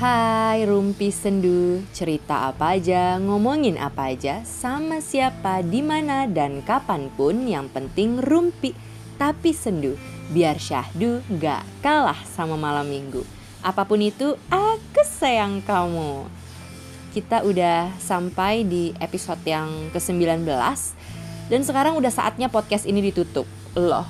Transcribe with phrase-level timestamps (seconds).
[0.00, 7.12] Hai Rumpi Sendu, cerita apa aja, ngomongin apa aja, sama siapa, di mana dan kapan
[7.12, 8.72] pun yang penting rumpi,
[9.20, 10.00] tapi sendu,
[10.32, 13.20] biar syahdu gak kalah sama malam minggu.
[13.60, 16.24] Apa pun itu, aku sayang kamu.
[17.12, 20.48] Kita udah sampai di episode yang ke-19
[21.52, 23.44] dan sekarang udah saatnya podcast ini ditutup.
[23.76, 24.08] Loh.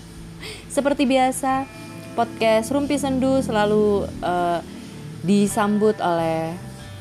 [0.72, 1.68] Seperti biasa,
[2.16, 4.80] podcast Rumpi Sendu selalu uh,
[5.22, 6.54] disambut oleh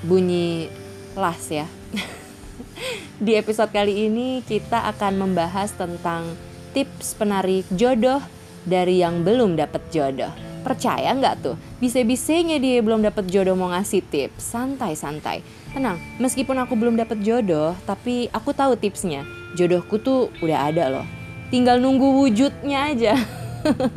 [0.05, 0.69] bunyi
[1.17, 1.65] las ya.
[3.25, 6.37] Di episode kali ini kita akan membahas tentang
[6.73, 8.21] tips penarik jodoh
[8.65, 10.31] dari yang belum dapat jodoh.
[10.61, 11.57] Percaya nggak tuh?
[11.81, 14.53] Bisa-bisanya dia belum dapat jodoh mau ngasih tips.
[14.53, 15.41] Santai-santai.
[15.73, 19.25] Tenang, meskipun aku belum dapat jodoh, tapi aku tahu tipsnya.
[19.57, 21.05] Jodohku tuh udah ada loh.
[21.49, 23.17] Tinggal nunggu wujudnya aja.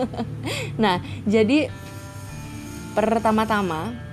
[0.82, 1.68] nah, jadi
[2.96, 4.03] pertama-tama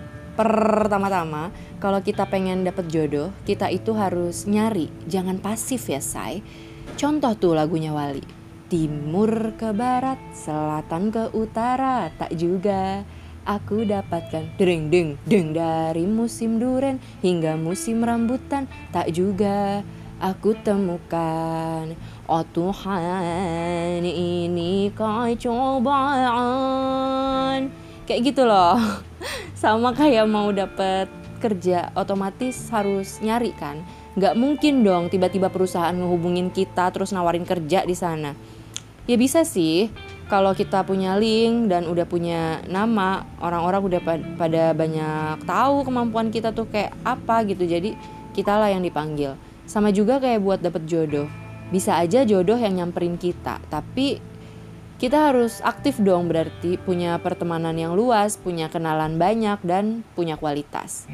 [0.42, 6.42] pertama-tama kalau kita pengen dapet jodoh kita itu harus nyari jangan pasif ya say
[6.98, 8.42] contoh tuh lagunya Wali.
[8.72, 13.04] Timur ke barat selatan ke utara tak juga.
[13.44, 19.84] Aku dapatkan deng deng deng dari musim duren hingga musim rambutan tak juga.
[20.24, 21.98] Aku temukan
[22.32, 26.22] Oh Tuhan ini kecobaan
[28.10, 28.78] Kayak gitu loh.
[29.62, 31.08] Sama kayak mau dapet
[31.42, 33.82] kerja otomatis harus nyari kan.
[34.14, 38.38] Nggak mungkin dong tiba-tiba perusahaan ngehubungin kita terus nawarin kerja di sana.
[39.10, 39.90] Ya bisa sih
[40.30, 44.02] kalau kita punya link dan udah punya nama orang-orang udah
[44.38, 47.66] pada banyak tahu kemampuan kita tuh kayak apa gitu.
[47.66, 47.98] Jadi
[48.38, 49.34] kita lah yang dipanggil.
[49.66, 51.26] Sama juga kayak buat dapet jodoh.
[51.72, 54.20] Bisa aja jodoh yang nyamperin kita tapi
[55.02, 61.10] kita harus aktif dong berarti punya pertemanan yang luas, punya kenalan banyak dan punya kualitas.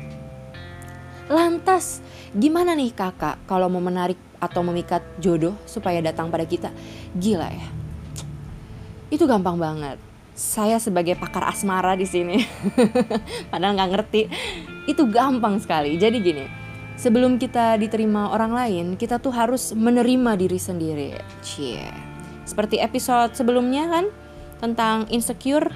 [1.32, 2.04] Lantas,
[2.36, 6.68] gimana nih kakak kalau mau menarik atau memikat jodoh supaya datang pada kita?
[7.16, 7.70] Gila ya.
[9.08, 9.96] Itu gampang banget.
[10.36, 12.44] Saya sebagai pakar asmara di sini,
[13.52, 14.22] padahal nggak ngerti,
[14.92, 15.96] itu gampang sekali.
[15.96, 16.46] Jadi gini,
[17.00, 21.10] sebelum kita diterima orang lain, kita tuh harus menerima diri sendiri.
[21.42, 22.07] Cie
[22.48, 24.06] seperti episode sebelumnya kan?
[24.58, 25.70] Tentang insecure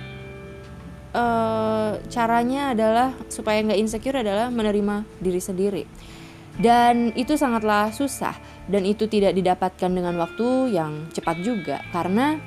[1.14, 5.84] uh, caranya adalah supaya nggak insecure adalah menerima diri sendiri.
[6.56, 8.36] Dan itu sangatlah susah
[8.68, 12.40] dan itu tidak didapatkan dengan waktu yang cepat juga karena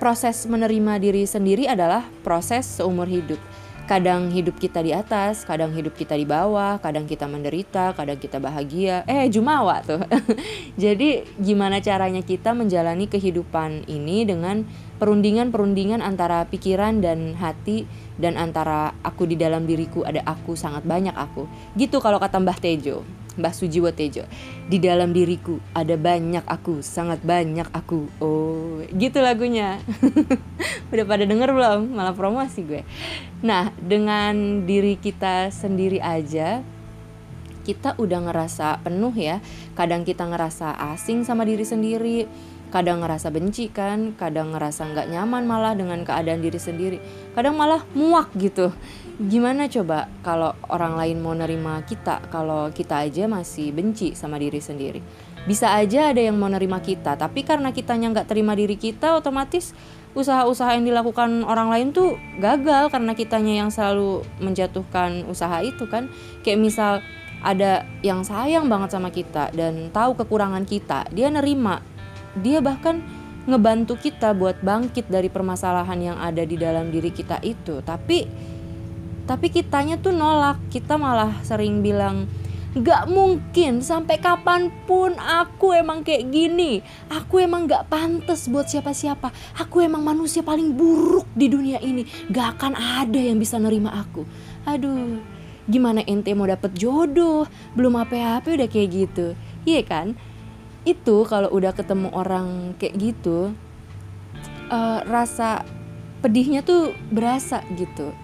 [0.00, 3.38] proses menerima diri sendiri adalah proses seumur hidup
[3.84, 8.38] kadang hidup kita di atas, kadang hidup kita di bawah, kadang kita menderita, kadang kita
[8.38, 9.02] bahagia.
[9.04, 10.02] Eh, jumawa tuh.
[10.82, 14.64] Jadi, gimana caranya kita menjalani kehidupan ini dengan
[15.02, 17.90] perundingan-perundingan antara pikiran dan hati
[18.20, 21.48] dan antara aku di dalam diriku ada aku sangat banyak aku.
[21.76, 23.04] Gitu kalau kata Mbah Tejo.
[23.32, 24.28] Mbah Sujiwo Tejo.
[24.68, 28.08] Di dalam diriku ada banyak aku, sangat banyak aku.
[28.20, 29.80] Oh, gitu lagunya.
[30.92, 31.96] Udah pada denger belum?
[31.96, 32.84] Malah promosi gue.
[33.40, 36.60] Nah, dengan diri kita sendiri aja
[37.62, 39.38] kita udah ngerasa penuh ya.
[39.78, 42.26] Kadang kita ngerasa asing sama diri sendiri,
[42.72, 46.98] kadang ngerasa benci kan, kadang ngerasa nggak nyaman malah dengan keadaan diri sendiri.
[47.36, 48.72] Kadang malah muak gitu.
[49.20, 54.58] Gimana coba kalau orang lain mau nerima kita kalau kita aja masih benci sama diri
[54.58, 55.04] sendiri?
[55.44, 59.76] Bisa aja ada yang mau nerima kita tapi karena kitanya nggak terima diri kita otomatis
[60.16, 66.08] usaha-usaha yang dilakukan orang lain tuh gagal karena kitanya yang selalu menjatuhkan usaha itu kan.
[66.40, 66.92] Kayak misal
[67.42, 71.82] ada yang sayang banget sama kita dan tahu kekurangan kita dia nerima
[72.38, 73.04] dia bahkan
[73.44, 77.82] ngebantu kita buat bangkit dari permasalahan yang ada di dalam diri kita itu.
[77.82, 78.28] Tapi
[79.26, 80.58] tapi kitanya tuh nolak.
[80.70, 82.26] Kita malah sering bilang
[82.72, 86.80] Gak mungkin sampai kapan pun aku emang kayak gini.
[87.12, 89.28] Aku emang gak pantas buat siapa-siapa.
[89.60, 92.08] Aku emang manusia paling buruk di dunia ini.
[92.32, 94.24] Gak akan ada yang bisa nerima aku.
[94.64, 95.20] Aduh
[95.68, 97.44] gimana ente mau dapet jodoh?
[97.76, 99.36] Belum apa-apa udah kayak gitu.
[99.68, 100.16] Iya kan
[100.82, 103.54] Itu kalau udah ketemu orang kayak gitu
[104.72, 105.62] uh, Rasa
[106.22, 108.14] pedihnya tuh berasa gitu.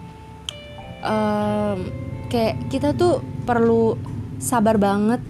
[0.99, 1.87] Um,
[2.27, 3.95] kayak kita tuh perlu
[4.39, 5.23] sabar banget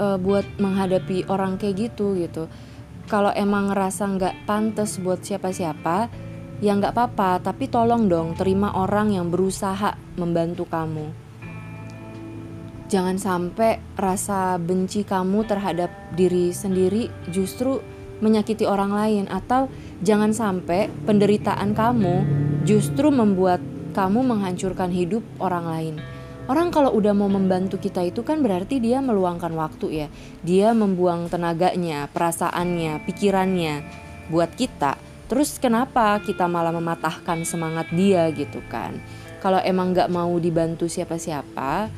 [0.00, 2.48] uh, buat menghadapi orang kayak gitu gitu.
[3.08, 6.08] Kalau emang ngerasa nggak pantas buat siapa-siapa
[6.62, 11.10] ya nggak apa-apa tapi tolong dong terima orang yang berusaha membantu kamu
[12.92, 17.80] jangan sampai rasa benci kamu terhadap diri sendiri justru
[18.20, 19.72] menyakiti orang lain atau
[20.04, 22.20] jangan sampai penderitaan kamu
[22.68, 23.64] justru membuat
[23.96, 25.94] kamu menghancurkan hidup orang lain.
[26.52, 30.08] Orang kalau udah mau membantu kita itu kan berarti dia meluangkan waktu ya.
[30.44, 33.74] Dia membuang tenaganya, perasaannya, pikirannya
[34.28, 35.00] buat kita.
[35.32, 39.00] Terus kenapa kita malah mematahkan semangat dia gitu kan?
[39.38, 41.88] Kalau emang gak mau dibantu siapa-siapa,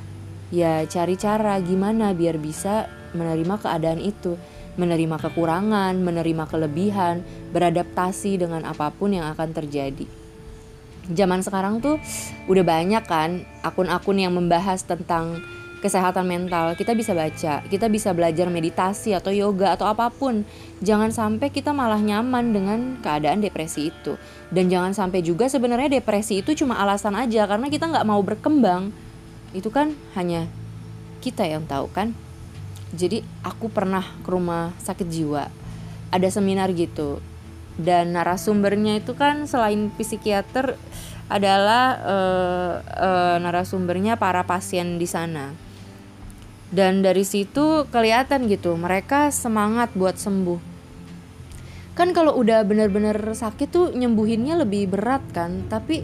[0.53, 4.35] ya cari cara gimana biar bisa menerima keadaan itu
[4.75, 7.23] menerima kekurangan, menerima kelebihan,
[7.55, 10.07] beradaptasi dengan apa pun yang akan terjadi.
[11.05, 12.01] Zaman sekarang tuh
[12.49, 15.45] udah banyak kan akun-akun yang membahas tentang
[15.85, 16.73] kesehatan mental.
[16.81, 20.49] Kita bisa baca, kita bisa belajar meditasi atau yoga atau apa pun.
[20.81, 24.17] Jangan sampai kita malah nyaman dengan keadaan depresi itu.
[24.49, 29.04] Dan jangan sampai juga sebenarnya depresi itu cuma alasan aja karena kita nggak mau berkembang.
[29.57, 30.51] Itu kan hanya
[31.25, 32.13] kita yang tahu kan?
[32.93, 35.65] Jadi aku pernah ke rumah sakit jiwa
[36.15, 37.19] ada seminar gitu.
[37.75, 40.79] Dan narasumbernya itu kan selain psikiater
[41.27, 45.51] adalah uh, uh, narasumbernya para pasien di sana.
[46.71, 50.75] Dan dari situ kelihatan gitu mereka semangat buat sembuh.
[51.99, 55.67] Kan kalau udah bener-bener sakit tuh nyembuhinnya lebih berat kan?
[55.67, 56.03] Tapi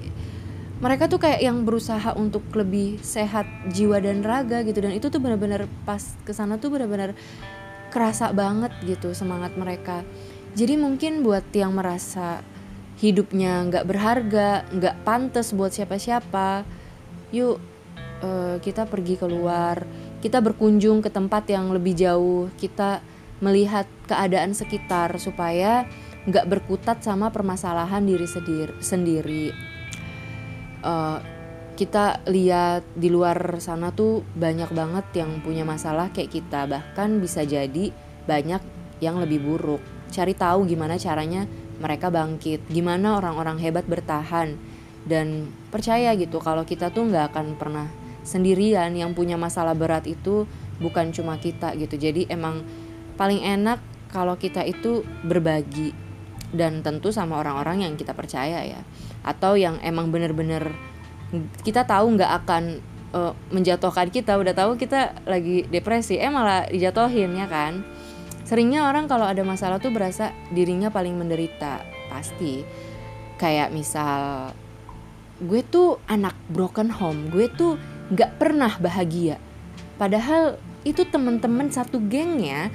[0.81, 4.81] mereka tuh kayak yang berusaha untuk lebih sehat jiwa dan raga gitu.
[4.81, 7.12] Dan itu tuh benar-benar pas ke sana tuh benar-benar
[7.93, 10.00] kerasa banget gitu semangat mereka.
[10.56, 12.41] Jadi mungkin buat yang merasa
[12.97, 16.69] hidupnya nggak berharga nggak pantas buat siapa-siapa
[17.32, 17.61] yuk
[18.25, 19.85] uh, kita pergi keluar.
[20.21, 22.49] Kita berkunjung ke tempat yang lebih jauh.
[22.56, 23.05] Kita
[23.41, 25.85] melihat keadaan sekitar supaya
[26.29, 28.29] nggak berkutat sama permasalahan diri
[28.81, 29.69] sendiri
[30.85, 31.19] uh,
[31.81, 36.69] kita lihat di luar sana tuh banyak banget yang punya masalah kayak kita.
[36.69, 37.88] Bahkan bisa jadi
[38.29, 38.61] banyak
[39.00, 39.81] yang lebih buruk.
[40.12, 41.49] Cari tahu gimana caranya
[41.81, 44.61] mereka bangkit gimana orang-orang hebat bertahan.
[45.09, 47.88] Dan percaya gitu kalau kita tuh nggak akan pernah
[48.29, 48.93] sendirian.
[48.93, 50.44] Yang punya masalah berat itu
[50.85, 51.97] bukan cuma kita gitu.
[51.97, 52.61] Jadi emang
[53.17, 53.81] paling enak
[54.12, 56.09] kalau kita itu berbagi
[56.50, 58.81] dan tentu sama orang-orang yang kita percaya ya.
[59.23, 60.75] Atau yang emang bener-bener
[61.62, 62.82] kita tahu nggak akan
[63.14, 67.87] uh, menjatuhkan kita udah tahu kita lagi depresi eh malah dijatuhin ya kan?
[68.43, 72.67] Seringnya orang kalau ada masalah tuh berasa dirinya paling menderita pasti.
[73.38, 74.53] Kayak misal
[75.41, 77.79] gue tuh anak broken home gue tuh
[78.11, 79.38] nggak pernah bahagia.
[79.96, 82.73] Padahal itu temen-temen satu gengnya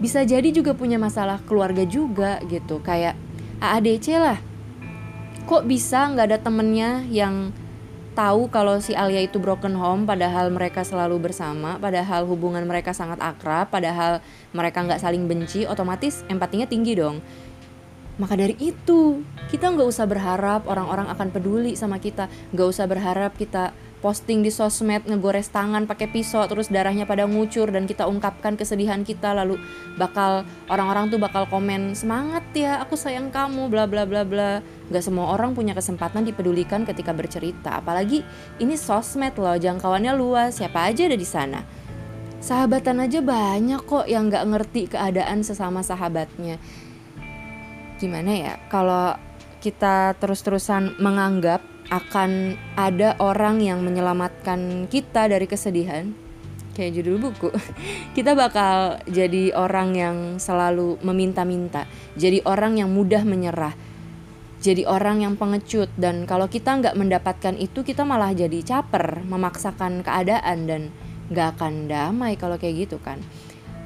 [0.00, 2.80] bisa jadi juga punya masalah keluarga juga gitu.
[2.80, 3.14] Kayak
[3.60, 4.38] AADC lah.
[5.44, 7.52] Kok bisa nggak ada temennya yang
[8.16, 13.22] tahu kalau si Alia itu broken home padahal mereka selalu bersama padahal hubungan mereka sangat
[13.22, 14.18] akrab padahal
[14.50, 17.22] mereka nggak saling benci otomatis empatinya tinggi dong.
[18.20, 22.28] Maka dari itu kita nggak usah berharap orang-orang akan peduli sama kita.
[22.52, 27.68] Nggak usah berharap kita posting di sosmed ngegores tangan pakai pisau terus darahnya pada ngucur
[27.68, 29.60] dan kita ungkapkan kesedihan kita lalu
[30.00, 30.42] bakal
[30.72, 34.64] orang-orang tuh bakal komen semangat ya aku sayang kamu bla bla bla bla.
[34.90, 38.24] Nggak semua orang punya kesempatan dipedulikan ketika bercerita apalagi
[38.58, 41.60] ini sosmed loh jangkauannya luas siapa aja ada di sana.
[42.40, 46.56] Sahabatan aja banyak kok yang nggak ngerti keadaan sesama sahabatnya.
[48.00, 49.12] Gimana ya kalau
[49.60, 51.60] kita terus-terusan menganggap
[51.92, 56.10] akan ada orang yang menyelamatkan kita dari kesedihan
[56.72, 57.50] kayak judul buku
[58.16, 61.84] kita bakal jadi orang yang selalu meminta-minta
[62.16, 63.76] jadi orang yang mudah menyerah
[64.60, 70.04] jadi orang yang pengecut dan kalau kita nggak mendapatkan itu kita malah jadi caper memaksakan
[70.04, 70.82] keadaan dan
[71.32, 73.18] nggak akan damai kalau kayak gitu kan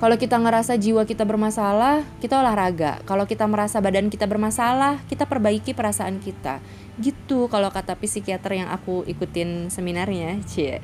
[0.03, 2.99] kalau kita ngerasa jiwa kita bermasalah kita olahraga.
[3.07, 6.59] Kalau kita merasa badan kita bermasalah kita perbaiki perasaan kita.
[6.99, 10.83] Gitu kalau kata psikiater yang aku ikutin seminarnya cie.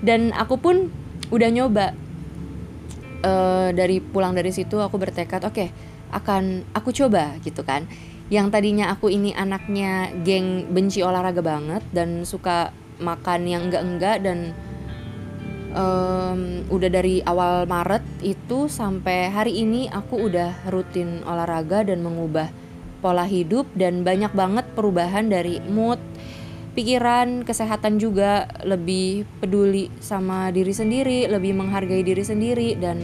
[0.00, 0.88] Dan aku pun
[1.28, 1.92] udah nyoba.
[3.26, 5.68] Uh, dari pulang dari situ aku bertekad oke okay,
[6.14, 7.84] akan aku coba gitu kan.
[8.32, 14.56] Yang tadinya aku ini anaknya geng benci olahraga banget dan suka makan yang enggak-enggak dan
[15.72, 22.50] um, udah dari awal Maret itu sampai hari ini aku udah rutin olahraga dan mengubah
[23.00, 26.00] pola hidup dan banyak banget perubahan dari mood,
[26.74, 28.50] pikiran, kesehatan juga.
[28.66, 33.02] Lebih peduli sama diri sendiri, lebih menghargai diri sendiri dan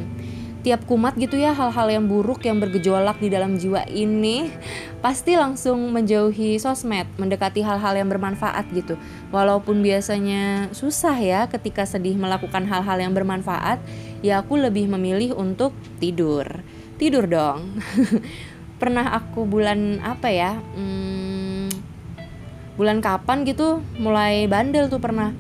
[0.63, 4.49] tiap kumat gitu ya hal-hal yang buruk yang bergejolak di dalam jiwa ini
[5.03, 8.95] pasti langsung menjauhi sosmed, mendekati hal-hal yang bermanfaat gitu.
[9.35, 13.83] Walaupun biasanya susah ya ketika sedih melakukan hal-hal yang bermanfaat,
[14.23, 16.47] ya aku lebih memilih untuk tidur.
[16.97, 17.83] Tidur dong.
[18.83, 21.71] pernah aku bulan apa ya hmm,
[22.75, 25.31] bulan kapan gitu mulai bandel tuh pernah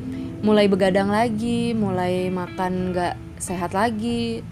[0.46, 4.46] mulai begadang lagi mulai makan nggak sehat lagi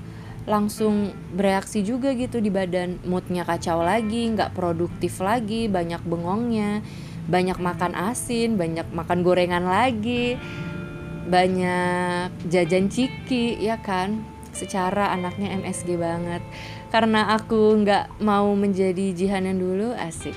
[0.50, 2.98] langsung bereaksi juga gitu di badan.
[3.06, 6.82] Moodnya kacau lagi nggak produktif lagi banyak bengongnya
[7.30, 10.34] banyak makan asin banyak makan gorengan lagi
[11.30, 14.26] banyak jajan ciki ya kan?
[14.50, 16.42] Secara anaknya MSG banget.
[16.90, 20.34] Karena aku nggak mau menjadi jihan yang dulu asik.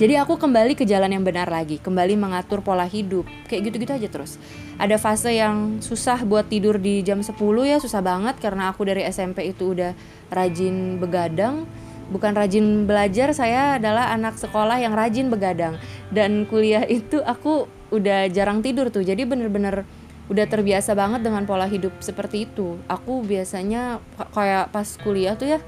[0.00, 3.28] Jadi aku kembali ke jalan yang benar lagi kembali mengatur pola hidup.
[3.52, 4.40] Kayak gitu-gitu aja terus
[4.80, 7.36] ada fase yang susah buat tidur di jam 10
[7.68, 9.92] ya susah banget karena aku dari SMP itu udah
[10.32, 11.68] rajin begadang.
[12.08, 15.76] Bukan rajin belajar saya adalah anak sekolah yang rajin begadang.
[16.08, 19.84] Dan kuliah itu aku udah jarang tidur tuh jadi bener-bener
[20.30, 22.80] udah terbiasa banget dengan pola hidup seperti itu.
[22.88, 24.00] Aku biasanya
[24.32, 25.60] kayak pas kuliah tuh ya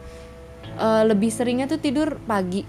[0.81, 2.64] uh, lebih seringnya tuh tidur pagi.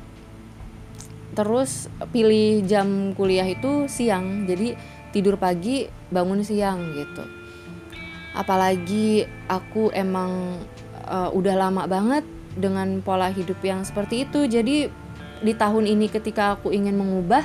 [1.33, 4.75] Terus pilih jam kuliah itu siang jadi
[5.13, 7.25] tidur pagi bangun siang gitu.
[8.37, 10.61] Apalagi aku emang
[11.09, 14.45] uh, udah lama banget dengan pola hidup yang seperti itu.
[14.45, 14.89] Jadi
[15.43, 17.43] di tahun ini ketika aku ingin mengubah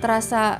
[0.00, 0.58] terasa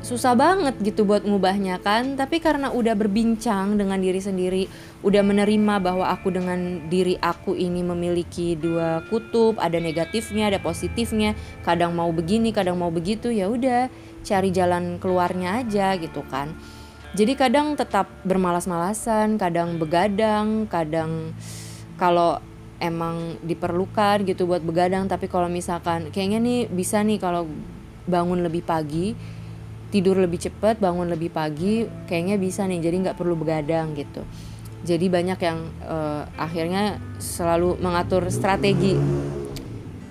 [0.00, 2.16] susah banget gitu buat ngubahnya kan.
[2.16, 4.62] Tapi karena udah berbincang dengan diri sendiri
[5.04, 11.36] udah menerima bahwa aku dengan diri aku ini memiliki dua kutub ada negatifnya ada positifnya.
[11.64, 16.54] Kadang mau begini kadang mau begitu ya udah cari jalan keluarnya aja gitu kan.
[17.10, 21.34] Jadi kadang tetap bermalas-malasan kadang begadang kadang
[21.98, 22.38] kalau
[22.78, 25.10] emang diperlukan gitu buat begadang.
[25.10, 27.50] Tapi kalau misalkan kayaknya nih bisa nih kalau
[28.06, 29.12] bangun lebih pagi
[29.90, 32.78] tidur lebih cepat bangun lebih pagi kayaknya bisa nih.
[32.78, 34.22] Jadi nggak perlu begadang gitu.
[34.80, 38.96] Jadi banyak yang uh, akhirnya selalu mengatur strategi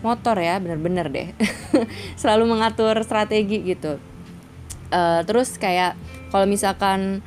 [0.01, 1.29] motor ya bener-bener deh.
[2.21, 3.99] Selalu mengatur strategi gitu.
[4.89, 5.93] Uh, terus kayak
[6.33, 7.21] kalau misalkan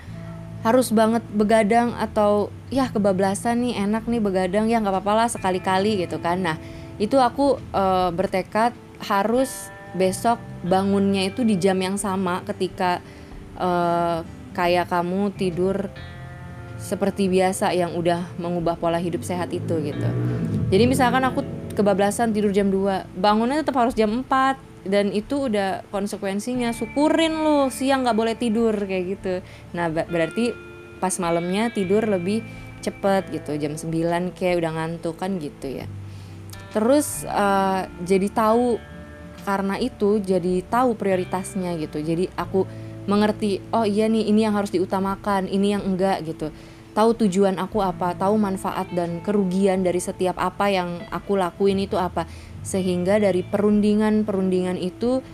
[0.62, 6.06] harus banget begadang atau ya kebablasan nih enak nih begadang ya nggak apa-apa lah sekali-kali
[6.06, 6.38] gitu kan.
[6.42, 6.56] Nah
[7.02, 13.02] itu aku uh, bertekad harus besok bangunnya itu di jam yang sama ketika
[13.58, 14.22] uh,
[14.54, 15.90] kayak kamu tidur
[16.78, 20.08] seperti biasa yang udah mengubah pola hidup sehat itu gitu.
[20.72, 25.86] Jadi misalkan aku kebablasan tidur jam 2, bangunnya tetap harus jam 4 dan itu udah
[25.94, 29.34] konsekuensinya syukurin lo siang nggak boleh tidur kayak gitu.
[29.74, 30.52] Nah, berarti
[30.98, 32.42] pas malamnya tidur lebih
[32.82, 35.86] cepet gitu jam 9 kayak udah ngantuk kan gitu ya.
[36.72, 38.92] Terus uh, jadi tahu
[39.42, 42.64] karena itu jadi tahu prioritasnya gitu jadi aku
[43.10, 46.54] mengerti oh iya nih ini yang harus diutamakan ini yang enggak gitu
[46.92, 51.96] tahu tujuan aku apa tahu manfaat dan kerugian dari setiap apa yang aku lakuin itu
[51.96, 52.28] apa
[52.62, 55.24] sehingga dari perundingan perundingan itu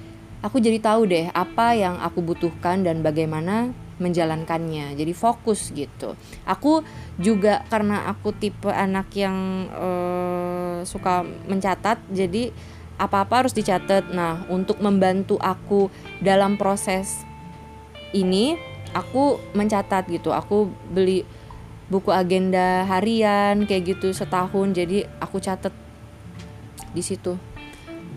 [0.41, 6.15] aku jadi tahu deh apa yang aku butuhkan dan bagaimana menjalankannya jadi fokus gitu
[6.47, 6.87] aku
[7.19, 12.55] juga karena aku tipe anak yang uh, suka mencatat jadi
[12.99, 14.11] apa-apa harus dicatat.
[14.11, 15.89] Nah, untuk membantu aku
[16.19, 17.23] dalam proses
[18.11, 18.59] ini,
[18.93, 20.35] aku mencatat gitu.
[20.35, 21.23] Aku beli
[21.89, 24.77] buku agenda harian kayak gitu setahun.
[24.77, 25.73] Jadi aku catat
[26.93, 27.37] di situ.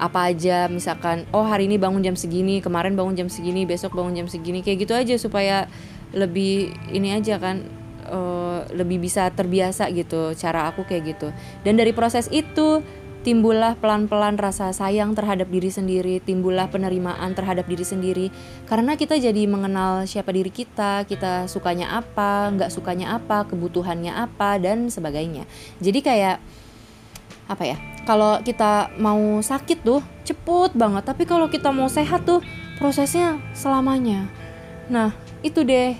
[0.01, 4.17] Apa aja misalkan, oh hari ini bangun jam segini, kemarin bangun jam segini, besok bangun
[4.17, 5.69] jam segini, kayak gitu aja supaya
[6.11, 7.61] lebih ini aja kan
[8.09, 11.29] uh, lebih bisa terbiasa gitu cara aku kayak gitu.
[11.61, 12.81] Dan dari proses itu
[13.21, 18.27] timbullah pelan-pelan rasa sayang terhadap diri sendiri, timbullah penerimaan terhadap diri sendiri,
[18.65, 24.57] karena kita jadi mengenal siapa diri kita, kita sukanya apa, nggak sukanya apa, kebutuhannya apa,
[24.57, 25.45] dan sebagainya.
[25.77, 26.37] Jadi kayak
[27.45, 27.77] apa ya?
[28.01, 32.41] Kalau kita mau sakit tuh cepet banget, tapi kalau kita mau sehat tuh
[32.81, 34.25] prosesnya selamanya.
[34.89, 35.13] Nah
[35.45, 35.93] itu deh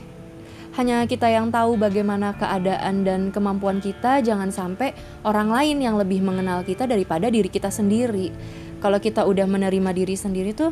[0.71, 4.95] hanya kita yang tahu bagaimana keadaan dan kemampuan kita, jangan sampai
[5.27, 8.31] orang lain yang lebih mengenal kita daripada diri kita sendiri.
[8.79, 10.71] Kalau kita udah menerima diri sendiri tuh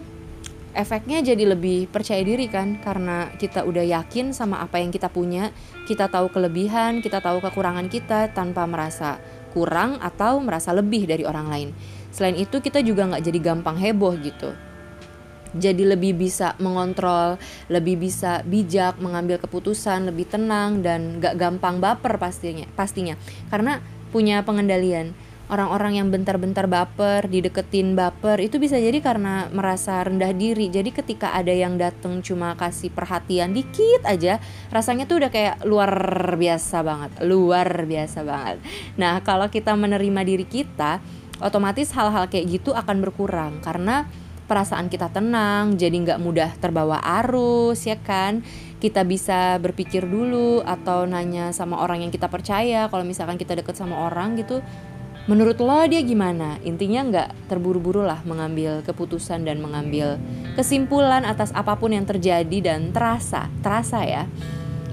[0.71, 5.51] efeknya jadi lebih percaya diri kan karena kita udah yakin sama apa yang kita punya,
[5.83, 9.19] kita tahu kelebihan, kita tahu kekurangan kita tanpa merasa
[9.51, 11.69] kurang atau merasa lebih dari orang lain.
[12.15, 14.68] Selain itu kita juga nggak jadi gampang heboh gitu
[15.55, 17.41] jadi lebih bisa mengontrol,
[17.71, 23.17] lebih bisa bijak mengambil keputusan, lebih tenang dan gak gampang baper pastinya, pastinya.
[23.49, 23.81] Karena
[24.13, 25.13] punya pengendalian.
[25.49, 30.69] Orang-orang yang bentar-bentar baper, dideketin baper itu bisa jadi karena merasa rendah diri.
[30.69, 34.37] Jadi ketika ada yang dateng cuma kasih perhatian dikit aja,
[34.69, 35.89] rasanya tuh udah kayak luar
[36.37, 38.61] biasa banget, luar biasa banget.
[38.93, 41.01] Nah, kalau kita menerima diri kita,
[41.41, 44.05] otomatis hal-hal kayak gitu akan berkurang karena
[44.49, 48.41] perasaan kita tenang jadi nggak mudah terbawa arus ya kan?
[48.81, 52.89] Kita bisa berpikir dulu atau nanya sama orang yang kita percaya.
[52.89, 54.65] Kalau misalkan kita deket sama orang gitu
[55.29, 56.57] menurut lo dia gimana?
[56.65, 60.17] Intinya nggak terburu-buru lah mengambil keputusan dan mengambil
[60.57, 64.25] kesimpulan atas apa pun yang terjadi dan terasa terasa ya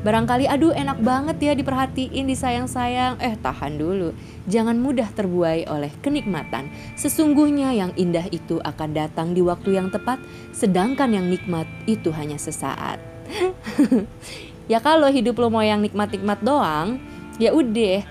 [0.06, 3.18] Barangkali aduh enak banget ya diperhatiin, disayang-sayang.
[3.18, 4.14] Eh tahan dulu,
[4.46, 6.70] jangan mudah terbuai oleh kenikmatan.
[6.94, 10.22] Sesungguhnya yang indah itu akan datang di waktu yang tepat,
[10.54, 13.02] sedangkan yang nikmat itu hanya sesaat.
[14.70, 17.02] ya kalau hidup lo mau yang nikmat-nikmat doang,
[17.42, 18.06] ya udah.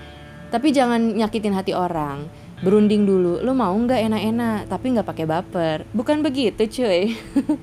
[0.52, 2.28] Tapi jangan nyakitin hati orang.
[2.60, 5.88] Berunding dulu, lo mau nggak enak-enak, tapi nggak pakai baper.
[5.96, 7.16] Bukan begitu cuy.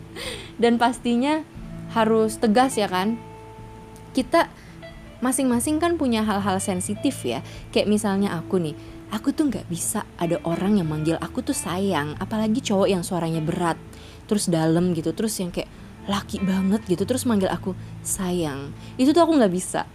[0.62, 1.46] Dan pastinya
[1.94, 3.33] harus tegas ya kan
[4.14, 4.48] kita
[5.20, 7.42] masing-masing kan punya hal-hal sensitif ya.
[7.74, 8.76] Kayak misalnya aku nih
[9.14, 13.46] aku tuh nggak bisa ada orang yang manggil aku tuh sayang apalagi cowok yang suaranya
[13.46, 13.78] berat
[14.26, 15.70] terus dalam gitu terus yang kayak
[16.04, 17.72] laki banget gitu terus manggil aku
[18.04, 18.76] sayang.
[19.00, 19.88] Itu tuh aku nggak bisa.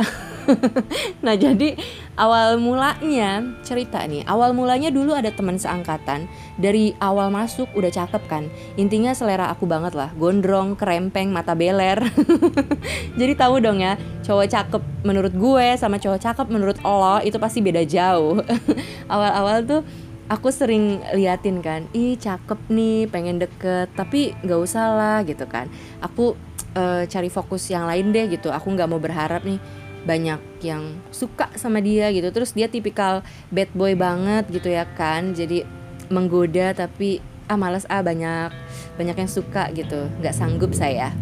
[1.20, 1.76] Nah jadi
[2.16, 6.24] awal mulanya cerita nih awal mulanya dulu ada teman seangkatan
[6.56, 8.48] dari awal masuk udah cakep kan.
[8.80, 12.00] Intinya selera aku banget lah gondrong kerempeng mata beler.
[13.20, 17.60] Jadi tahu dong ya cowok cakep menurut gue sama cowok cakep menurut Allah itu pasti
[17.60, 18.40] beda jauh.
[19.12, 19.80] Awal-awal tuh
[20.28, 25.66] aku sering liatin kan ih cakep nih pengen deket tapi nggak usah lah gitu kan.
[26.04, 26.36] Aku
[26.76, 28.52] uh, cari fokus yang lain deh gitu.
[28.52, 29.58] Aku nggak mau berharap nih
[30.04, 32.28] banyak yang suka sama dia gitu.
[32.28, 35.32] Terus dia tipikal bad boy banget gitu ya kan.
[35.32, 35.64] Jadi
[36.12, 38.52] menggoda tapi ah males ah banyak
[39.00, 40.12] banyak yang suka gitu.
[40.20, 41.16] Nggak sanggup saya.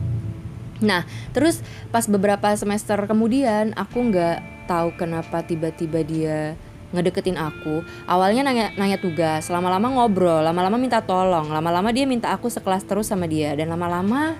[0.83, 1.63] Nah terus
[1.95, 6.59] pas beberapa semester kemudian aku nggak tahu kenapa tiba-tiba dia
[6.95, 12.47] ngedeketin aku awalnya nanya nanya tugas lama-lama ngobrol lama-lama minta tolong lama-lama dia minta aku
[12.47, 14.39] sekelas terus sama dia dan lama-lama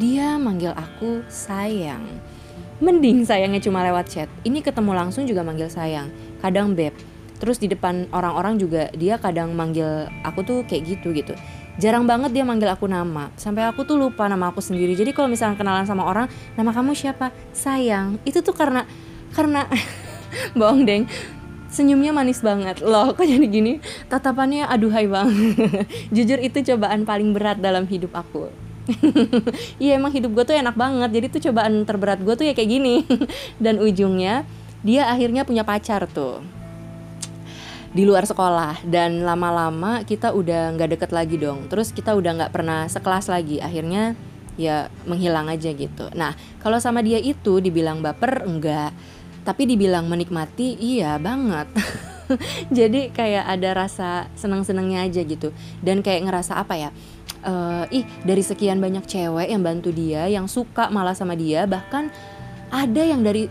[0.00, 2.02] dia manggil aku sayang.
[2.82, 4.28] Mending sayangnya cuma lewat chat.
[4.42, 6.96] Ini ketemu langsung juga manggil sayang kadang beb.
[7.38, 11.34] Terus di depan orang-orang juga dia kadang manggil aku tuh kayak gitu gitu.
[11.78, 13.30] Jarang banget dia manggil aku nama.
[13.38, 14.98] Sampai aku tuh lupa nama aku sendiri.
[14.98, 16.26] Jadi kalau misalnya kenalan sama orang
[16.58, 17.30] nama kamu siapa?
[17.54, 18.18] Sayang.
[18.26, 18.88] Itu tuh karena
[19.36, 19.70] karena
[20.58, 21.04] bohong deng
[21.72, 22.84] senyumnya manis banget.
[22.84, 23.80] Loh kok jadi gini?
[24.06, 28.52] Tatapannya aduhai banget jujur itu cobaan paling berat dalam hidup aku.
[29.82, 31.10] Iya emang hidup gue tuh enak banget.
[31.10, 32.96] Jadi tuh cobaan terberat gue tuh ya kayak gini.
[33.64, 34.44] Dan ujungnya
[34.82, 36.42] Dia akhirnya punya pacar tuh.
[37.94, 38.82] Di luar sekolah.
[38.82, 41.70] Dan lama-lama kita udah nggak deket lagi dong.
[41.70, 43.62] Terus kita udah nggak pernah sekelas lagi.
[43.62, 44.18] Akhirnya
[44.58, 46.10] ya menghilang aja gitu.
[46.18, 48.92] Nah kalau sama dia itu dibilang baper enggak
[49.42, 51.68] tapi dibilang menikmati iya banget.
[52.76, 55.52] Jadi kayak ada rasa senang-senangnya aja gitu.
[55.84, 56.90] Dan kayak ngerasa apa ya
[57.46, 62.08] uh, ih dari sekian banyak cewek yang bantu dia yang suka malah sama dia bahkan
[62.72, 63.50] ada yang dari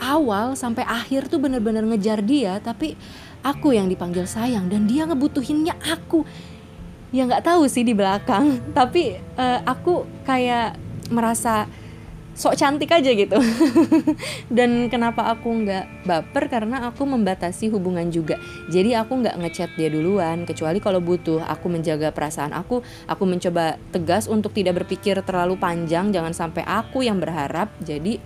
[0.00, 2.96] awal sampai akhir tuh bener-bener ngejar dia tapi
[3.44, 6.24] aku yang dipanggil sayang dan dia ngebutuhinnya aku.
[7.14, 10.78] Ya nggak tahu sih di belakang tapi uh, aku kayak
[11.10, 11.70] merasa
[12.36, 13.40] sok cantik aja gitu.
[14.56, 16.44] Dan kenapa aku nggak baper?
[16.52, 18.36] Karena aku membatasi hubungan juga.
[18.68, 21.40] Jadi aku nggak ngechat dia duluan kecuali kalau butuh.
[21.48, 26.12] Aku menjaga perasaan aku aku mencoba tegas untuk tidak berpikir terlalu panjang.
[26.12, 27.72] Jangan sampai aku yang berharap.
[27.80, 28.20] Jadi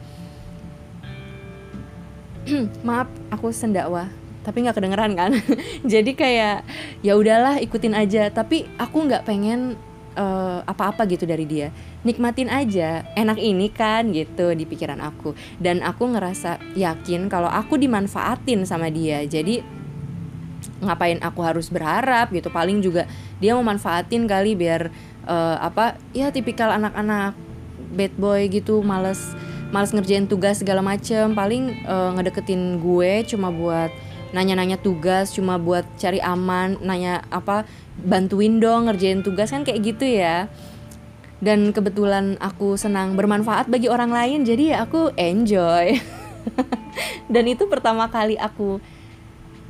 [2.87, 5.31] maaf aku sendakwa tapi nggak kedengeran kan?
[5.93, 6.65] Jadi kayak
[7.05, 8.33] ya udahlah ikutin aja.
[8.33, 9.77] Tapi aku nggak pengen
[10.21, 11.73] uh, apa-apa gitu dari dia.
[12.05, 15.33] Nikmatin aja enak ini kan gitu di pikiran aku.
[15.57, 19.25] Dan aku ngerasa yakin kalau aku dimanfaatin sama dia.
[19.25, 19.65] Jadi
[20.85, 22.53] ngapain aku harus berharap gitu?
[22.53, 23.09] Paling juga
[23.41, 24.93] dia mau manfaatin kali biar
[25.25, 27.33] uh, apa ya tipikal anak-anak
[27.91, 29.35] bad boy gitu males
[29.73, 31.33] males ngerjain tugas segala macem.
[31.33, 33.89] Paling uh, ngedeketin gue cuma buat
[34.31, 37.67] nanya-nanya tugas cuma buat cari aman nanya apa
[38.01, 40.47] bantuin dong ngerjain tugas kan kayak gitu ya.
[41.41, 45.97] Dan kebetulan aku senang bermanfaat bagi orang lain jadi ya aku enjoy.
[47.33, 48.77] Dan itu pertama kali aku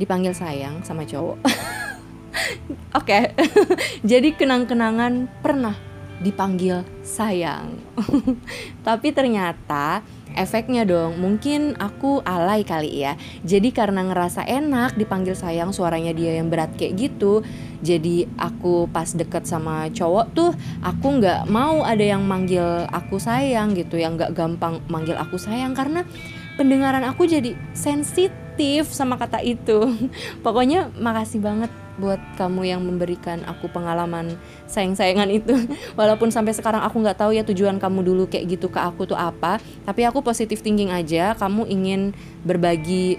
[0.01, 1.39] dipanggil sayang sama cowok.
[2.99, 3.07] Oke.
[3.07, 3.23] Okay.
[4.11, 5.77] jadi kenang-kenangan pernah
[6.21, 7.81] dipanggil sayang.
[8.87, 10.05] Tapi ternyata
[10.37, 13.15] efeknya dong mungkin aku alay kali ya.
[13.47, 17.43] Jadi karena ngerasa enak dipanggil sayang suaranya dia yang berat kayak gitu
[17.81, 20.53] jadi aku pas deket sama cowok tuh
[20.85, 25.73] aku nggak mau ada yang manggil aku sayang gitu yang nggak gampang manggil aku sayang.
[25.73, 26.05] Karena
[26.61, 28.29] pendengaran aku jadi sensitif
[28.61, 29.97] sensitif sama kata itu.
[30.45, 34.37] Pokoknya makasih banget buat kamu yang memberikan aku pengalaman
[34.69, 35.57] sayang-sayangan itu.
[35.99, 39.17] Walaupun sampai sekarang aku nggak tahu ya tujuan kamu dulu kayak gitu ke aku tuh
[39.17, 39.57] apa
[39.89, 41.33] tapi aku positif thinking aja.
[41.41, 42.13] Kamu ingin
[42.45, 43.17] berbagi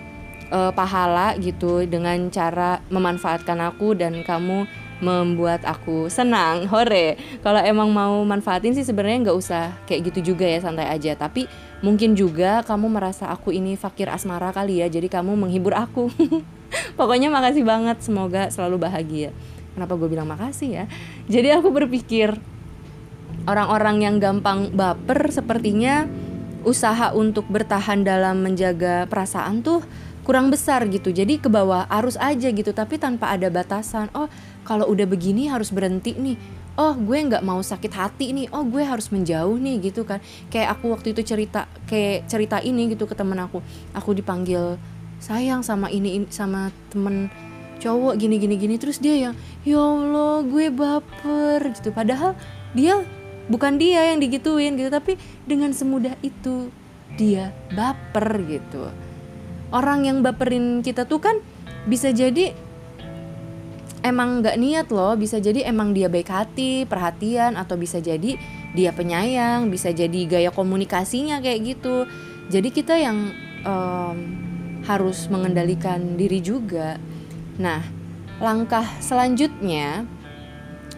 [0.54, 4.70] uh, pahala gitu dengan cara memanfaatkan aku dan kamu
[5.02, 6.66] membuat aku senang.
[6.72, 7.18] Hore.
[7.42, 11.18] Kalau emang mau manfaatin sih sebenarnya nggak usah kayak gitu juga ya santai aja.
[11.18, 11.50] Tapi
[11.82, 16.10] mungkin juga kamu merasa aku ini fakir asmara kali ya jadi kamu menghibur aku.
[17.00, 19.30] Pokoknya makasih banget semoga selalu bahagia.
[19.76, 20.86] Kenapa gue bilang makasih ya?
[21.28, 22.38] Jadi aku berpikir
[23.50, 26.06] orang-orang yang gampang baper sepertinya
[26.62, 29.82] usaha untuk bertahan dalam menjaga perasaan tuh
[30.22, 31.10] kurang besar gitu.
[31.10, 34.14] Jadi ke bawah arus aja gitu tapi tanpa ada batasan.
[34.14, 34.30] Oh
[34.64, 36.38] kalau udah begini harus berhenti nih
[36.82, 38.50] oh gue nggak mau sakit hati nih.
[38.50, 40.18] Oh gue harus menjauh nih gitu kan.
[40.50, 43.62] Kayak aku waktu itu cerita kayak cerita ini gitu ke temen aku.
[43.94, 44.82] Aku dipanggil
[45.22, 47.30] sayang sama ini, sama temen
[47.78, 48.76] cowok gini gini gini.
[48.82, 51.94] Terus dia yang ya allah gue baper gitu.
[51.94, 52.34] Padahal
[52.74, 53.06] dia
[53.46, 56.74] bukan dia yang digituin gitu tapi dengan semudah itu
[57.14, 58.90] dia baper gitu.
[59.70, 61.38] Orang yang baperin kita tuh kan
[61.86, 62.58] bisa jadi
[64.02, 68.38] emang nggak niat loh bisa jadi emang dia baik hati perhatian atau bisa jadi
[68.74, 72.06] dia penyayang bisa jadi gaya komunikasinya kayak gitu.
[72.52, 73.32] Jadi kita yang
[73.64, 74.18] um,
[74.84, 76.98] harus mengendalikan diri juga.
[77.62, 77.86] Nah
[78.42, 80.10] langkah selanjutnya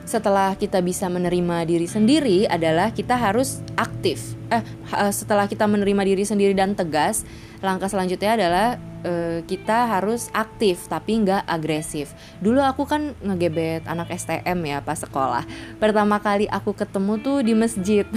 [0.04, 4.36] setelah kita bisa menerima diri sendiri adalah kita harus aktif.
[4.52, 4.64] Eh
[5.12, 7.28] setelah kita menerima diri sendiri dan tegas
[7.64, 8.68] langkah selanjutnya adalah
[9.04, 12.12] uh, kita harus aktif tapi nggak agresif.
[12.40, 15.46] Dulu aku kan ngegebet anak STM ya pas sekolah.
[15.78, 18.08] Pertama kali aku ketemu tuh di masjid.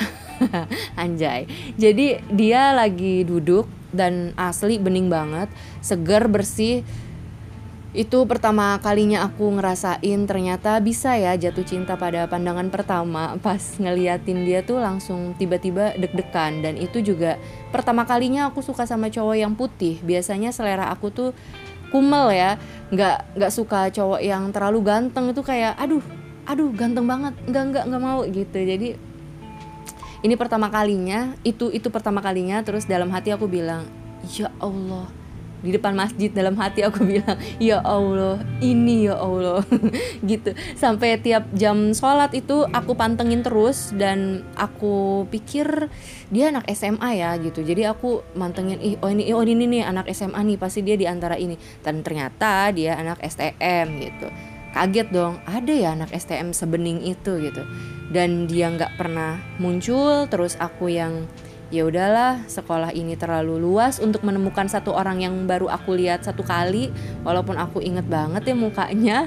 [1.03, 1.51] Anjay.
[1.77, 5.49] Jadi dia lagi duduk dan asli bening banget,
[5.81, 6.85] segar bersih
[7.97, 13.41] itu pertama kalinya aku ngerasain ternyata bisa ya jatuh cinta pada pandangan pertama.
[13.41, 16.61] Pas ngeliatin dia tuh langsung tiba-tiba deg-degan.
[16.61, 17.41] Dan itu juga
[17.73, 19.97] pertama kalinya aku suka sama cowok yang putih.
[20.05, 21.31] Biasanya selera aku tuh
[21.89, 22.61] kumel ya.
[22.93, 25.33] Nggak nggak suka cowok yang terlalu ganteng.
[25.33, 26.05] Itu kayak aduh
[26.45, 27.33] aduh ganteng banget.
[27.49, 28.59] Nggak nggak nggak mau gitu.
[28.61, 28.89] Jadi
[30.21, 32.61] ini pertama kalinya itu itu pertama kalinya.
[32.61, 33.89] Terus dalam hati aku bilang
[34.37, 35.26] ya Allah
[35.67, 39.67] di depan masjid dalam hati aku bilang ya Allah ini ya Allah.
[40.31, 40.55] Gitu.
[40.79, 45.91] Sampai tiap jam sholat itu aku pantengin terus dan aku pikir
[46.31, 47.67] dia anak SMA ya gitu.
[47.67, 51.11] Jadi aku mantengin ih oh ini oh ini nih anak SMA nih pasti dia di
[51.11, 51.59] antara ini.
[51.83, 54.29] Dan ternyata dia anak STM gitu.
[54.77, 57.67] Kaget dong ada ya anak STM sebening itu gitu.
[58.07, 61.27] Dan dia nggak pernah muncul terus aku yang
[61.75, 66.47] ya udahlah sekolah ini terlalu luas untuk menemukan satu orang yang baru aku lihat satu
[66.47, 66.95] kali.
[67.27, 69.19] Walaupun aku inget banget ya mukanya.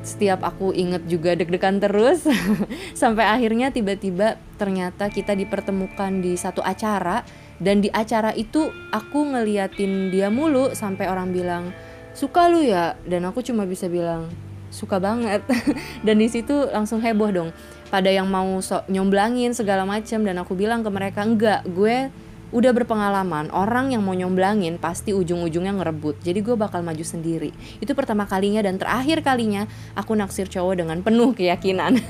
[0.00, 2.24] Setiap aku inget juga deg-degan terus.
[3.00, 7.26] Sampai akhirnya tiba-tiba ternyata kita dipertemukan di satu acara.
[7.58, 11.74] Dan di acara itu aku ngeliatin dia mulu sampai orang bilang
[12.14, 12.94] suka lu ya?
[13.02, 14.30] Dan aku cuma bisa bilang
[14.70, 15.42] suka banget.
[16.06, 17.50] Dan di situ langsung heboh dong
[17.88, 22.12] pada yang mau so nyomblangin segala macam dan aku bilang ke mereka enggak gue
[22.48, 23.52] udah berpengalaman.
[23.52, 26.24] Orang yang mau nyomblangin pasti ujung-ujungnya ngerebut.
[26.24, 27.52] Jadi gue bakal maju sendiri.
[27.80, 32.00] Itu pertama kalinya dan terakhir kalinya aku naksir cowok dengan penuh keyakinan.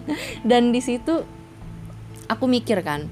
[0.48, 1.24] Dan di situ
[2.24, 3.08] aku mikir kan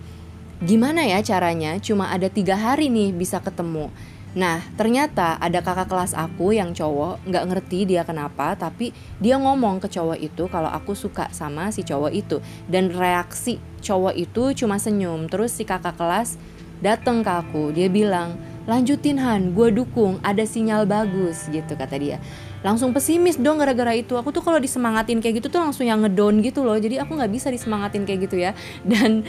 [0.60, 1.80] gimana ya caranya?
[1.80, 3.88] Cuma ada tiga hari nih bisa ketemu
[4.30, 9.82] Nah, ternyata ada kakak kelas aku yang cowok, nggak ngerti dia kenapa, tapi dia ngomong
[9.82, 12.38] ke cowok itu kalau aku suka sama si cowok itu.
[12.70, 15.26] Dan reaksi cowok itu cuma senyum.
[15.26, 16.38] Terus si kakak kelas
[16.78, 18.38] dateng ke aku, dia bilang,
[18.70, 22.22] lanjutin Han, gue dukung, ada sinyal bagus gitu kata dia.
[22.62, 24.14] Langsung pesimis dong gara-gara itu.
[24.14, 26.78] Aku tuh kalau disemangatin kayak gitu tuh langsung yang ngedown gitu loh.
[26.78, 28.54] Jadi aku nggak bisa disemangatin kayak gitu ya.
[28.86, 29.26] Dan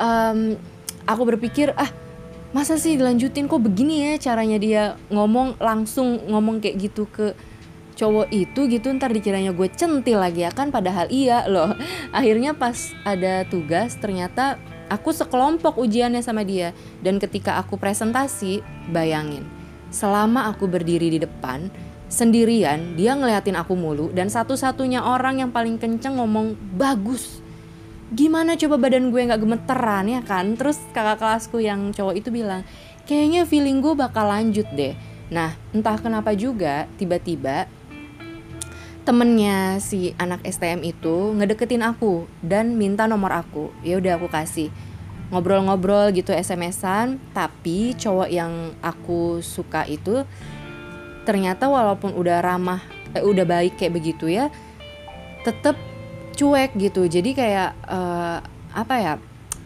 [0.00, 0.56] um,
[1.04, 1.90] aku berpikir ah
[2.56, 3.44] masa sih dilanjutin?
[3.44, 7.36] Kok begini ya caranya dia ngomong langsung ngomong kayak gitu ke
[8.00, 8.88] cowok itu gitu?
[8.96, 10.72] Ntar dikiranya gue centil lagi ya kan?
[10.72, 11.76] Padahal iya loh.
[12.16, 14.56] Akhirnya pas ada tugas ternyata
[14.88, 16.72] aku sekelompok ujiannya sama dia.
[17.04, 19.44] Dan ketika aku presentasi bayangin
[19.92, 21.70] selama aku berdiri di depan
[22.06, 27.42] sendirian dia ngeliatin aku mulu dan satu-satunya orang yang paling kenceng ngomong bagus
[28.14, 30.54] gimana coba badan gue nggak gemeteran ya kan?
[30.54, 32.62] Terus kakak kelasku yang cowok itu bilang
[33.08, 34.94] kayaknya feeling gue bakal lanjut deh.
[35.32, 37.66] Nah entah kenapa juga tiba-tiba
[39.06, 43.74] temennya si anak STM itu ngedeketin aku dan minta nomor aku.
[43.82, 44.70] Ya udah aku kasih.
[45.34, 50.22] Ngobrol-ngobrol gitu SMS-an tapi cowok yang aku suka itu
[51.26, 52.78] ternyata walaupun udah ramah
[53.10, 54.46] eh, udah baik kayak begitu ya
[55.42, 55.74] tetap
[56.36, 57.08] cuek gitu.
[57.08, 58.38] Jadi kayak uh,
[58.76, 59.12] apa ya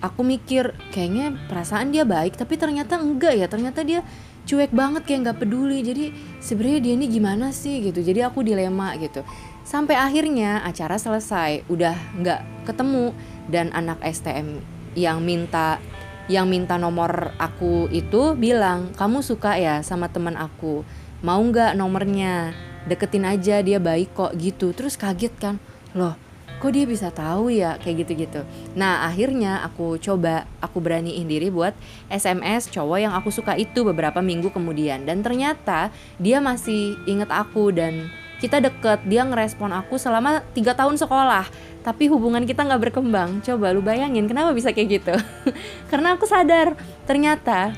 [0.01, 3.51] aku mikir kayaknya perasaan dia baik tapi ternyata enggak ya.
[3.51, 4.01] Ternyata dia
[4.47, 5.83] cuek banget kayak nggak peduli.
[5.83, 8.01] Jadi sebenarnya dia ini gimana sih gitu.
[8.01, 9.27] Jadi aku dilema gitu.
[9.67, 13.13] Sampai akhirnya acara selesai udah nggak ketemu.
[13.51, 14.63] Dan anak STM
[14.95, 15.83] yang minta
[16.31, 20.87] yang minta nomor aku itu bilang kamu suka ya sama teman aku?
[21.27, 22.55] Mau nggak nomornya?
[22.81, 24.71] Deketin aja dia baik kok gitu.
[24.71, 25.59] Terus kaget kan.
[25.93, 26.30] Loh
[26.61, 27.81] kok dia bisa tahu ya?
[27.81, 28.45] Kayak gitu-gitu.
[28.77, 31.73] Nah akhirnya aku coba aku beraniin diri buat
[32.13, 35.09] SMS cowok yang aku suka itu beberapa minggu kemudian.
[35.09, 35.89] Dan ternyata
[36.21, 38.13] dia masih inget aku dan
[38.45, 39.01] kita deket.
[39.09, 41.49] Dia ngerespon aku selama tiga tahun sekolah.
[41.81, 43.41] Tapi hubungan kita nggak berkembang.
[43.41, 45.15] Coba lu bayangin kenapa bisa kayak gitu?
[45.91, 46.77] Karena aku sadar
[47.09, 47.73] ternyata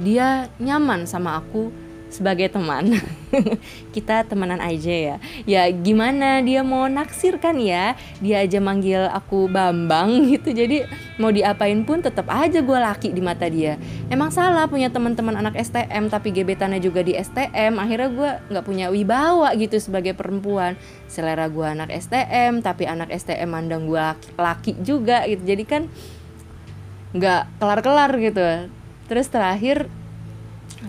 [0.00, 1.83] dia nyaman sama aku
[2.14, 2.94] sebagai teman.
[3.94, 5.16] Kita temenan aja ya.
[5.42, 7.98] Ya gimana dia mau naksir kan ya?
[8.22, 10.54] Dia aja manggil aku Bambang gitu.
[10.54, 10.86] Jadi
[11.18, 13.74] mau diapain pun tetap aja gue laki di mata dia.
[14.06, 18.86] Emang salah punya teman-teman anak STM tapi gebetannya juga di STM akhirnya gue nggak punya
[18.94, 20.78] wibawa gitu sebagai perempuan.
[21.10, 25.42] Selera gue anak STM tapi anak STM mandang gue laki, laki juga gitu.
[25.42, 25.82] Jadi kan
[27.10, 28.70] nggak kelar-kelar gitu.
[29.10, 29.90] Terus terakhir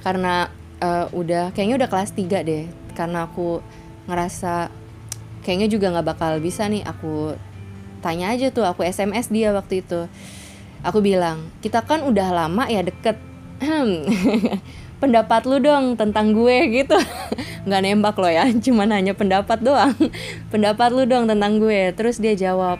[0.01, 0.49] karena
[0.81, 3.59] uh, udah kayaknya udah kelas 3 deh karena aku
[4.07, 4.71] ngerasa
[5.45, 7.37] kayaknya juga nggak bakal bisa nih aku
[8.05, 10.05] tanya aja tuh aku SMS dia waktu itu.
[10.85, 13.17] Aku bilang kita kan udah lama ya deket.
[15.01, 16.97] Pendapat lu dong tentang gue gitu.
[17.67, 19.97] Nggak nembak lo ya cuman hanya pendapat doang.
[20.53, 21.93] Pendapat lu dong tentang gue.
[21.97, 22.77] Terus dia jawab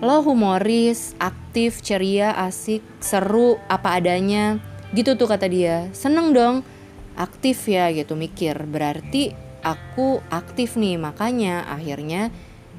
[0.00, 4.56] lo humoris aktif ceria asik seru apa adanya.
[4.96, 5.92] Gitu tuh kata dia.
[5.92, 6.64] Seneng dong
[7.20, 12.32] aktif ya gitu mikir berarti aku aktif nih makanya akhirnya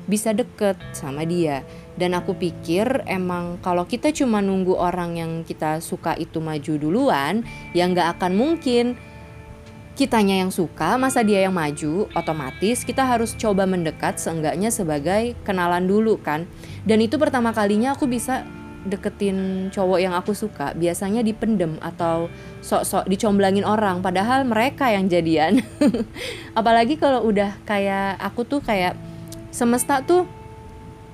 [0.10, 1.62] bisa deket sama dia.
[1.94, 7.46] Dan aku pikir emang kalau kita cuma nunggu orang yang kita suka itu maju duluan
[7.78, 8.98] ya nggak akan mungkin.
[9.92, 15.86] Kitanya yang suka masa dia yang maju otomatis kita harus coba mendekat seenggaknya sebagai kenalan
[15.86, 16.50] dulu kan.
[16.88, 18.48] Dan itu pertama kalinya aku bisa
[18.86, 22.28] deketin cowok yang aku suka biasanya dipendem atau
[22.66, 25.62] sok-sok dicomblangin orang padahal mereka yang jadian.
[26.60, 28.98] Apalagi kalau udah kayak aku tuh kayak
[29.54, 30.26] semesta tuh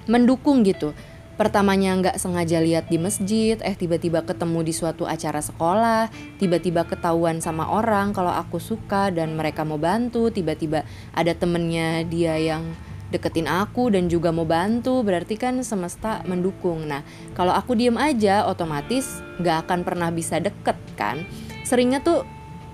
[0.08, 0.96] mendukung gitu.
[1.38, 6.10] Pertamanya nggak sengaja lihat di masjid, eh tiba-tiba ketemu di suatu acara sekolah,
[6.42, 10.82] tiba-tiba ketahuan sama orang kalau aku suka dan mereka mau bantu, tiba-tiba
[11.14, 12.66] ada temennya dia yang
[13.08, 17.02] deketin aku dan juga mau bantu berarti kan semesta mendukung nah
[17.34, 21.24] kalau aku diem aja otomatis gak akan pernah bisa deket kan
[21.64, 22.28] seringnya tuh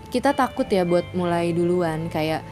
[0.10, 2.46] kita takut ya buat mulai duluan kayak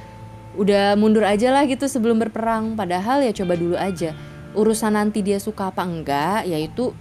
[0.58, 4.12] udah mundur aja lah gitu sebelum berperang padahal ya coba dulu aja
[4.52, 6.92] urusan nanti dia suka apa enggak yaitu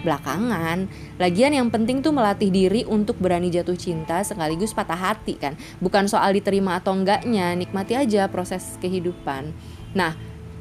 [0.00, 0.88] belakangan.
[1.20, 5.54] Lagian yang penting tuh melatih diri untuk berani jatuh cinta sekaligus patah hati kan.
[5.78, 9.52] Bukan soal diterima atau enggaknya, nikmati aja proses kehidupan.
[9.92, 10.16] Nah,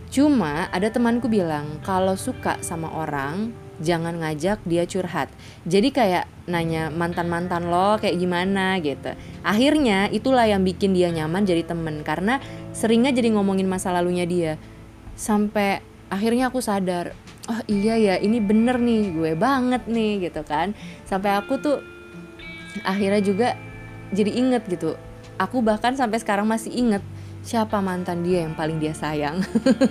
[0.10, 5.30] Cuma ada temanku bilang kalau suka sama orang jangan ngajak dia curhat.
[5.70, 9.14] Jadi kayak nanya mantan-mantan lo kayak gimana gitu.
[9.46, 12.42] Akhirnya itulah yang bikin dia nyaman jadi temen karena
[12.76, 14.58] seringnya jadi ngomongin masa lalunya dia.
[15.14, 17.14] Sampai akhirnya aku sadar,
[17.46, 20.74] oh iya ya ini bener nih gue banget nih gitu kan.
[21.06, 21.78] Sampai aku tuh
[22.82, 23.54] akhirnya juga
[24.10, 24.98] jadi inget gitu.
[25.40, 27.06] Aku bahkan sampai sekarang masih inget
[27.40, 29.42] siapa mantan dia yang paling dia sayang?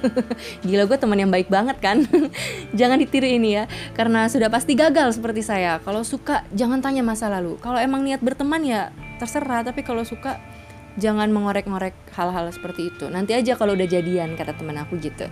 [0.66, 2.04] Gila gue teman yang baik banget kan?
[2.78, 3.64] Jangan ditiru ini ya
[3.96, 5.80] karena sudah pasti gagal seperti saya.
[5.82, 7.56] Kalau suka jangan tanya masa lalu.
[7.58, 10.38] Kalau emang niat berteman ya terserah tapi kalau suka
[10.98, 13.06] jangan mengorek-ngorek hal-hal seperti itu.
[13.08, 15.26] Nanti aja kalau udah jadian kata teman aku gitu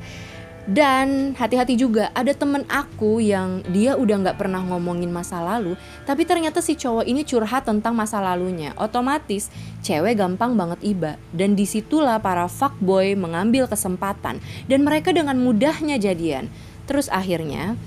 [0.66, 6.26] dan hati-hati juga ada temen aku yang dia udah nggak pernah ngomongin masa lalu, tapi
[6.26, 8.74] ternyata si cowok ini curhat tentang masa lalunya.
[8.74, 9.46] Otomatis
[9.86, 16.02] cewek gampang banget iba dan di situlah para fuckboy mengambil kesempatan dan mereka dengan mudahnya
[16.02, 16.50] jadian.
[16.90, 17.78] Terus akhirnya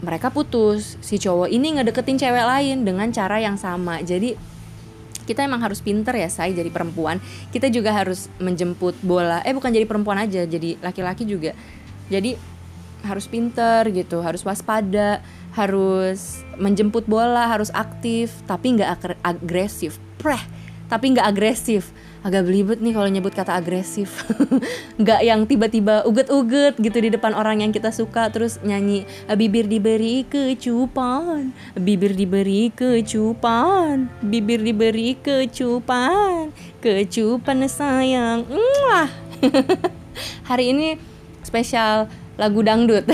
[0.00, 0.96] mereka putus.
[1.04, 4.00] Si cowok ini ngedeketin cewek lain dengan cara yang sama.
[4.00, 4.36] Jadi
[5.24, 7.20] kita emang harus pinter ya saya jadi perempuan.
[7.48, 9.40] Kita juga harus menjemput bola.
[9.44, 11.56] Eh bukan jadi perempuan aja, jadi laki-laki juga
[12.12, 12.36] jadi
[13.04, 15.20] harus pinter gitu harus waspada
[15.54, 20.02] harus menjemput bola harus aktif tapi nggak agresif.
[20.18, 20.40] Preh
[20.88, 21.94] tapi nggak agresif.
[22.24, 24.24] Agak belibet nih kalau nyebut kata agresif.
[25.00, 29.04] Nggak yang tiba-tiba uget-uget gitu di depan orang yang kita suka terus nyanyi
[29.36, 36.48] bibir diberi kecupan bibir diberi kecupan bibir diberi kecupan
[36.80, 38.48] kecupan sayang.
[38.48, 39.08] Mwah.
[40.48, 40.96] hari ini
[41.54, 43.06] spesial lagu dangdut.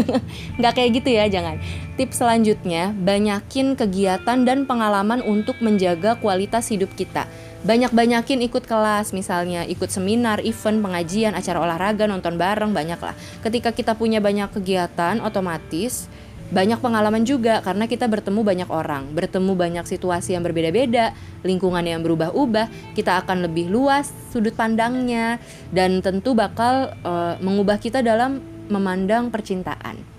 [0.60, 1.56] Nggak kayak gitu ya jangan.
[1.96, 7.24] Tips selanjutnya banyakin kegiatan dan pengalaman untuk menjaga kualitas hidup kita.
[7.64, 13.16] Banyak-banyakin ikut kelas misalnya ikut seminar, event, pengajian, acara olahraga, nonton bareng banyak lah.
[13.40, 16.04] Ketika kita punya banyak kegiatan otomatis
[16.46, 21.10] banyak pengalaman juga karena kita bertemu banyak orang, bertemu banyak situasi yang berbeda-beda,
[21.42, 25.42] lingkungan yang berubah-ubah, kita akan lebih luas sudut pandangnya
[25.74, 28.38] dan tentu bakal uh, mengubah kita dalam
[28.70, 30.16] memandang percintaan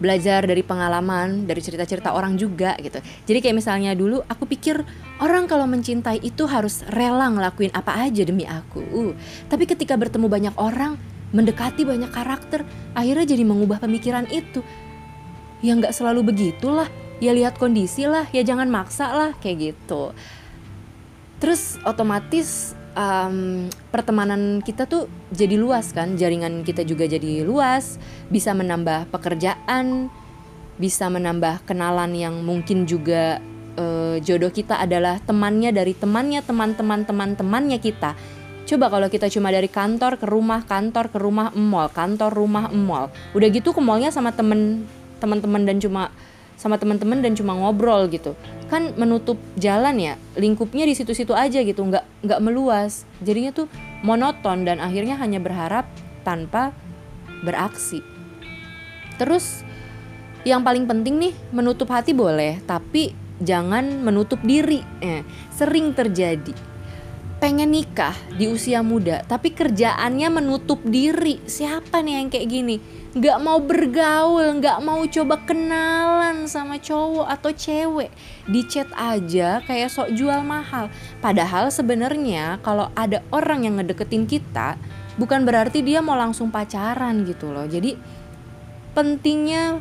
[0.00, 3.04] belajar dari pengalaman, dari cerita-cerita orang juga gitu.
[3.28, 4.80] Jadi kayak misalnya dulu aku pikir
[5.20, 8.80] orang kalau mencintai itu harus rela ngelakuin apa aja demi aku.
[8.80, 9.12] Uh,
[9.52, 10.96] tapi ketika bertemu banyak orang,
[11.36, 12.64] mendekati banyak karakter,
[12.96, 14.64] akhirnya jadi mengubah pemikiran itu.
[15.60, 16.88] Ya nggak selalu begitulah.
[17.20, 20.16] Ya lihat kondisi lah, ya jangan maksa lah kayak gitu.
[21.36, 28.00] Terus otomatis um, pertemanan kita tuh jadi luas kan, jaringan kita juga jadi luas,
[28.32, 30.08] bisa menambah pekerjaan,
[30.80, 33.36] bisa menambah kenalan yang mungkin juga
[33.76, 38.16] uh, jodoh kita adalah temannya dari temannya teman-teman teman-temannya kita.
[38.64, 43.12] Coba kalau kita cuma dari kantor ke rumah, kantor ke rumah, mall, kantor rumah, mall.
[43.36, 44.88] Udah gitu ke mallnya sama temen
[45.20, 46.08] teman-teman dan cuma
[46.56, 48.36] sama teman-teman dan cuma ngobrol gitu.
[48.68, 53.04] Kan menutup jalan ya lingkupnya di situ-situ aja gitu nggak nggak meluas.
[53.20, 53.66] Jadinya tuh
[54.04, 55.88] monoton dan akhirnya hanya berharap
[56.24, 56.72] tanpa
[57.44, 58.04] beraksi.
[59.16, 59.64] Terus
[60.44, 64.80] yang paling penting nih menutup hati boleh tapi jangan menutup diri.
[65.00, 66.69] Eh, sering terjadi
[67.40, 71.40] pengen nikah di usia muda tapi kerjaannya menutup diri.
[71.48, 72.76] Siapa nih yang kayak gini?
[73.16, 78.12] Nggak mau bergaul nggak mau coba kenalan sama cowok atau cewek.
[78.44, 80.92] Di chat aja kayak sok jual mahal.
[81.24, 84.76] Padahal sebenarnya kalau ada orang yang ngedeketin kita
[85.16, 87.64] bukan berarti dia mau langsung pacaran gitu loh.
[87.64, 87.96] Jadi
[88.92, 89.80] pentingnya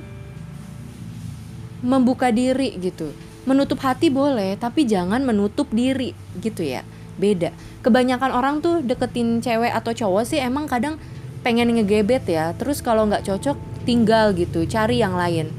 [1.84, 3.12] membuka diri gitu.
[3.44, 6.88] Menutup hati boleh tapi jangan menutup diri gitu ya
[7.20, 7.52] beda.
[7.84, 10.96] Kebanyakan orang tuh deketin cewek atau cowok sih emang kadang
[11.44, 12.56] pengen ngegebet ya.
[12.56, 15.52] Terus kalau nggak cocok tinggal gitu cari yang lain.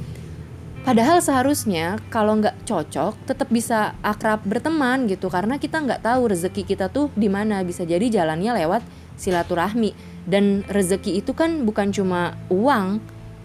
[0.80, 5.28] Padahal seharusnya kalau nggak cocok tetap bisa akrab berteman gitu.
[5.28, 7.60] Karena kita nggak tahu rezeki kita tuh di mana.
[7.60, 8.82] Bisa jadi jalannya lewat
[9.20, 9.92] silaturahmi.
[10.24, 13.00] Dan rezeki itu kan bukan cuma uang.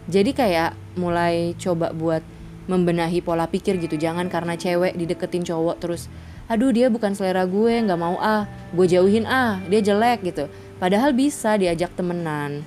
[0.08, 2.23] Jadi kayak mulai coba buat
[2.71, 3.99] membenahi pola pikir gitu.
[3.99, 6.08] Jangan karena cewek dideketin cowok terus
[6.46, 10.46] aduh dia bukan selera gue nggak mau ah gue jauhin ah dia jelek gitu.
[10.78, 12.62] Padahal bisa diajak temenan.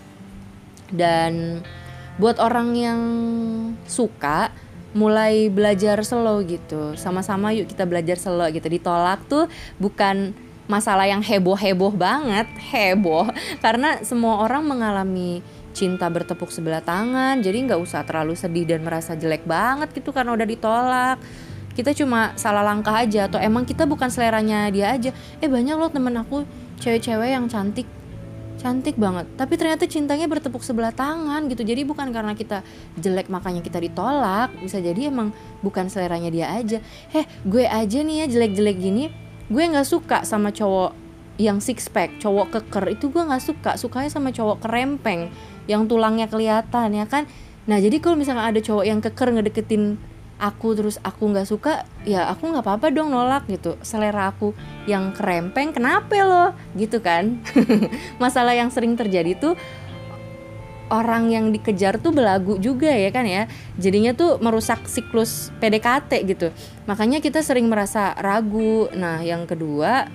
[0.88, 1.61] Dan
[2.17, 3.01] buat orang yang
[3.85, 4.49] suka
[4.97, 6.97] mulai belajar slow gitu.
[6.97, 8.67] Sama-sama yuk kita belajar slow gitu.
[8.67, 10.33] Ditolak tuh bukan
[10.64, 13.29] masalah yang heboh-heboh banget heboh.
[13.61, 15.45] Karena semua orang mengalami
[15.77, 20.35] cinta bertepuk sebelah tangan jadi nggak usah terlalu sedih dan merasa jelek banget gitu karena
[20.35, 21.23] udah ditolak
[21.79, 25.14] kita cuma salah langkah aja atau emang kita bukan seleranya dia aja.
[25.38, 26.43] Eh banyak loh temen aku
[26.83, 27.87] cewek-cewek yang cantik.
[28.59, 29.31] Cantik banget.
[29.38, 31.62] Tapi ternyata cintanya bertepuk sebelah tangan gitu.
[31.62, 32.67] Jadi bukan karena kita
[32.99, 34.51] jelek makanya kita ditolak.
[34.59, 35.31] Bisa jadi emang
[35.62, 36.83] bukan seleranya dia aja.
[37.14, 39.14] Heh gue aja nih ya jelek-jelek gini
[39.47, 40.93] gue nggak suka sama cowok
[41.38, 42.99] yang six pack cowok keker.
[42.99, 43.79] Itu gue nggak suka.
[43.79, 45.31] Sukanya sama cowok kerempeng
[45.71, 47.31] yang tulangnya kelihatan ya kan?
[47.71, 52.31] Nah jadi kalau misalnya ada cowok yang keker ngedeketin aku terus aku nggak suka ya
[52.31, 53.74] aku nggak apa-apa dong nolak gitu.
[53.83, 54.55] Selera aku
[54.87, 56.46] yang kerempeng kenapa lo?
[56.79, 57.42] Gitu kan.
[58.22, 59.59] Masalah yang sering terjadi tuh
[60.88, 63.51] orang yang dikejar tuh belagu juga ya kan ya.
[63.77, 66.48] Jadinya tuh merusak siklus PDKT gitu.
[66.87, 68.88] Makanya kita sering merasa ragu.
[68.94, 70.07] Nah yang kedua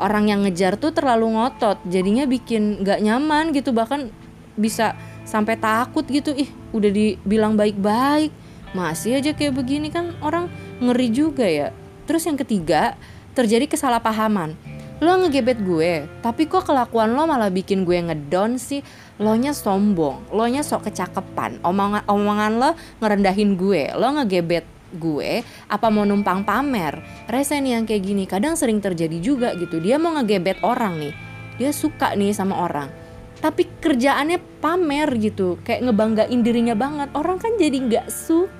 [0.00, 1.84] orang yang ngejar tuh terlalu ngotot.
[1.86, 3.76] Jadinya bikin nggak nyaman gitu.
[3.76, 4.08] Bahkan
[4.56, 4.96] bisa
[5.28, 6.32] sampai takut gitu.
[6.32, 10.48] Ih udah dibilang baik-baik masih aja kayak begini kan orang
[10.82, 11.72] ngeri juga ya.
[12.08, 12.96] Terus yang ketiga
[13.36, 14.56] terjadi kesalahpahaman.
[14.98, 18.82] Lo ngegebet gue tapi kok kelakuan lo malah bikin gue ngedon sih?
[19.22, 21.62] Lo nya sombong lo nya sok kecakepan.
[21.62, 24.66] Omongan omongan lo ngerendahin gue lo ngegebet
[24.98, 26.98] gue apa mau numpang pamer?
[27.30, 29.78] Resen yang kayak gini kadang sering terjadi juga gitu.
[29.78, 31.14] Dia mau ngegebet orang nih.
[31.62, 32.90] Dia suka nih sama orang.
[33.38, 37.06] Tapi kerjaannya pamer gitu kayak ngebanggain dirinya banget.
[37.14, 38.57] Orang kan jadi nggak suka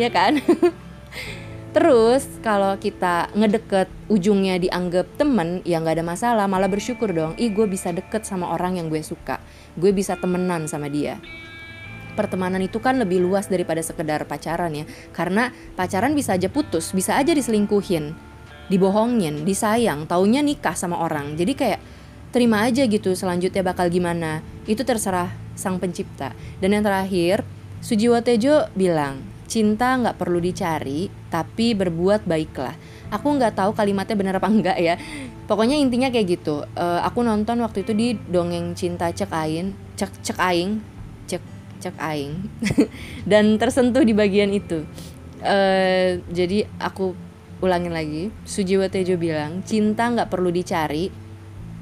[0.00, 0.40] ya kan?
[1.72, 7.32] Terus kalau kita ngedeket ujungnya dianggap temen ya nggak ada masalah malah bersyukur dong.
[7.40, 9.40] Ih gue bisa deket sama orang yang gue suka.
[9.80, 11.16] Gue bisa temenan sama dia.
[12.12, 14.84] Pertemanan itu kan lebih luas daripada sekedar pacaran ya.
[15.16, 18.32] Karena pacaran bisa aja putus bisa aja diselingkuhin
[18.68, 21.40] dibohongin disayang taunya nikah sama orang.
[21.40, 21.80] Jadi kayak
[22.36, 24.44] terima aja gitu selanjutnya bakal gimana.
[24.68, 26.36] Itu terserah sang pencipta.
[26.60, 27.48] Dan yang terakhir
[27.82, 32.78] Sujiwo Tejo bilang cinta nggak perlu dicari tapi berbuat baiklah.
[33.10, 34.94] Aku nggak tahu kalimatnya benar apa enggak ya.
[35.50, 36.62] Pokoknya intinya kayak gitu.
[36.78, 40.80] Uh, aku nonton waktu itu di dongeng cinta cek aing cek cek aing
[41.26, 41.42] cek
[41.82, 42.48] cek aing
[43.30, 44.86] dan tersentuh di bagian itu.
[45.42, 47.12] Uh, jadi aku
[47.60, 48.30] ulangin lagi.
[48.46, 51.10] Sujiwo Tejo bilang cinta nggak perlu dicari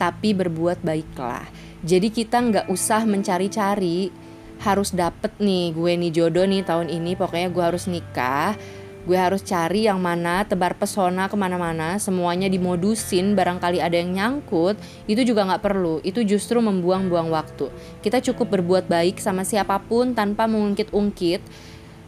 [0.01, 1.45] tapi berbuat baiklah.
[1.85, 4.30] Jadi kita nggak usah mencari-cari
[4.61, 8.55] harus dapet nih gue nih jodoh nih tahun ini pokoknya gue harus nikah.
[9.01, 14.77] Gue harus cari yang mana tebar pesona ke mana-mana semuanya dimodusin barangkali ada yang nyangkut
[15.09, 16.05] itu juga nggak perlu.
[16.05, 17.73] Itu justru membuang-buang waktu.
[18.05, 21.41] Kita cukup berbuat baik sama siapa pun tanpa mengungkit-ungkit.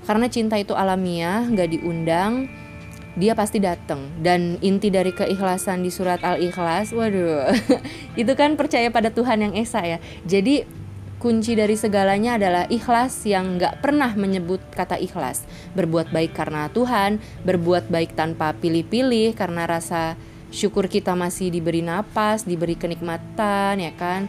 [0.04, 2.52] Karena cinta itu alamiah nggak diundang
[3.12, 7.52] dia pasti datang dan inti dari keikhlasan di surat al-ikhlas waduh
[8.20, 9.98] itu kan percaya pada Tuhan yang esa ya.
[10.24, 10.81] Jadi
[11.22, 15.46] kunci dari segalanya adalah ikhlas yang nggak pernah menyebut kata ikhlas.
[15.78, 20.18] Berbuat baik karena Tuhan, berbuat baik tanpa pilih-pilih karena rasa
[20.50, 24.26] syukur kita masih diberi napas, diberi kenikmatan, ya kan.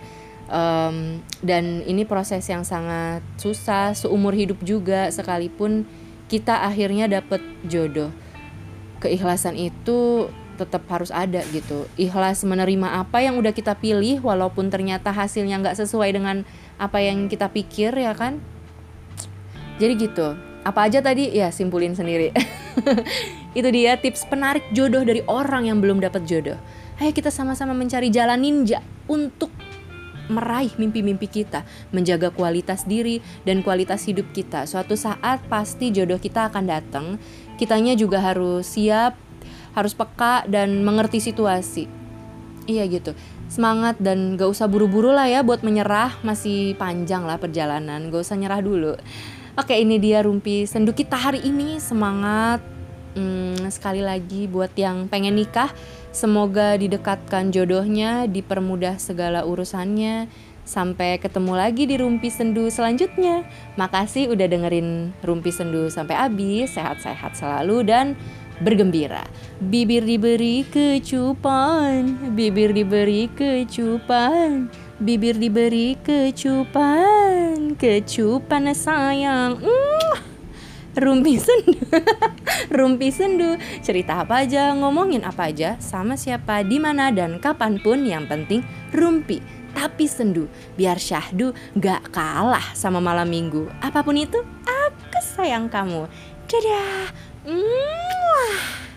[0.53, 5.89] Um, dan ini proses yang sangat susah, seumur hidup juga sekalipun
[6.29, 8.13] kita akhirnya dapat jodoh.
[9.01, 11.89] Keikhlasan itu tetap harus ada gitu.
[11.97, 16.45] Ikhlas menerima apa yang udah kita pilih walaupun ternyata hasilnya nggak sesuai dengan
[16.83, 18.43] apa yang kita pikir ya kan
[19.79, 20.35] jadi gitu
[20.67, 22.35] apa aja tadi ya simpulin sendiri
[23.57, 26.59] itu dia tips penarik jodoh dari orang yang belum dapat jodoh
[26.99, 29.47] ayo kita sama-sama mencari jalan ninja untuk
[30.31, 34.63] meraih mimpi-mimpi kita, menjaga kualitas diri dan kualitas hidup kita.
[34.63, 37.05] Suatu saat pasti jodoh kita akan datang.
[37.59, 39.19] Kitanya juga harus siap,
[39.75, 41.91] harus peka dan mengerti situasi.
[42.63, 43.11] Iya gitu
[43.49, 46.19] semangat dan gak usah buru-buru lah ya buat menyerah.
[46.21, 48.11] Masih panjang lah perjalanan.
[48.11, 48.93] Gak usah nyerah dulu.
[49.53, 51.77] Oke ini dia rumpi sendu kita hari ini.
[51.77, 52.63] Semangat.
[53.13, 55.69] Hmm, sekali lagi buat yang pengen nikah
[56.09, 60.29] semoga didekatkan jodohnya dipermudah segala urusannya.
[60.63, 63.43] Sampai ketemu lagi di Rumpi Sendu selanjutnya.
[63.75, 66.71] Makasih udah dengerin Rumpi Sendu sampai habis.
[66.71, 68.15] Sehat-sehat selalu dan
[68.63, 69.27] bergembira.
[69.59, 74.71] Bibir diberi kecupan, bibir diberi kecupan,
[75.03, 79.59] bibir diberi kecupan, kecupan sayang.
[79.59, 80.15] Mm.
[80.93, 81.73] Rumpi sendu,
[82.77, 88.05] rumpi sendu, cerita apa aja, ngomongin apa aja, sama siapa, di mana dan kapan pun,
[88.05, 88.61] yang penting
[88.93, 89.41] rumpi
[89.73, 90.45] tapi sendu
[90.77, 96.05] biar syahdu gak kalah sama malam minggu apa pun itu aku sayang kamu
[96.45, 97.09] dadah
[97.45, 98.92] 嗯哇。